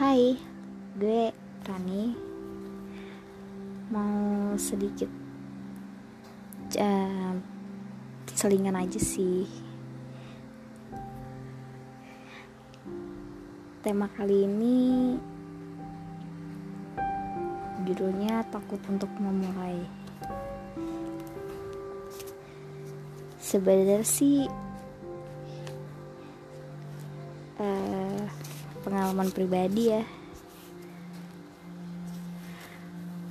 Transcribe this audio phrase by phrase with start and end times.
[0.00, 0.32] Hai,
[0.96, 1.28] gue
[1.68, 2.16] Rani.
[3.92, 5.12] Mau sedikit
[6.80, 7.36] uh,
[8.32, 9.44] Selingan aja sih.
[13.84, 14.80] Tema kali ini
[17.84, 19.84] Judulnya takut untuk memulai
[23.36, 24.48] Sebenarnya sih
[28.80, 30.02] pengalaman pribadi ya.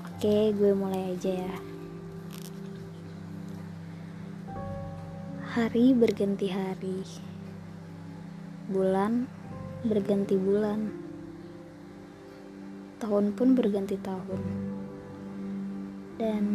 [0.05, 1.55] Oke gue mulai aja ya.
[5.49, 7.02] Hari berganti hari.
[8.70, 9.25] Bulan
[9.81, 10.94] berganti bulan.
[13.02, 14.41] Tahun pun berganti tahun.
[16.20, 16.45] Dan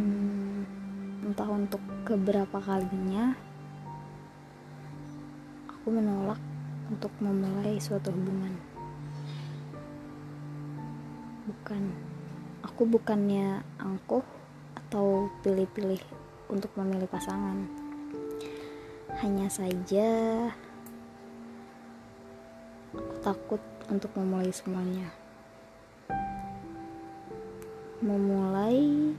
[1.24, 3.32] entah untuk keberapa kalinya
[5.72, 6.38] aku menolak
[6.92, 8.73] untuk memulai suatu hubungan
[11.44, 11.92] bukan.
[12.64, 14.24] Aku bukannya angkuh
[14.72, 16.00] atau pilih-pilih
[16.48, 17.68] untuk memilih pasangan.
[19.20, 20.08] Hanya saja
[22.94, 25.12] aku takut untuk memulai semuanya.
[28.00, 29.12] Memulai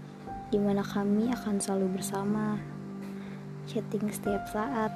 [0.49, 2.57] di mana kami akan selalu bersama
[3.69, 4.93] chatting setiap saat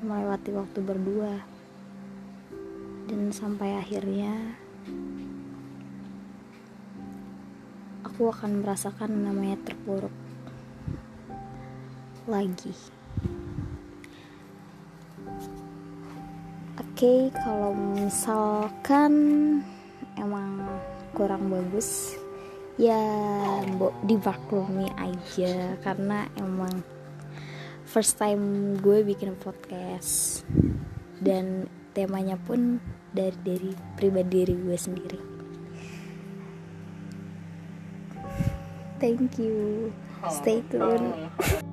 [0.00, 1.34] melewati waktu berdua.
[3.06, 4.56] Dan sampai akhirnya
[8.12, 10.12] aku akan merasakan namanya terpuruk
[12.28, 12.76] lagi.
[16.76, 19.12] Oke, okay, kalau misalkan
[20.20, 20.60] emang
[21.16, 22.12] kurang bagus,
[22.76, 23.00] ya
[23.64, 26.84] mbok dimaklumi aja karena emang
[27.88, 30.44] first time gue bikin podcast
[31.24, 31.64] dan
[31.96, 32.76] temanya pun
[33.16, 35.31] dari dari pribadi diri gue sendiri.
[39.02, 39.92] Thank you.
[40.30, 41.71] Stay tuned.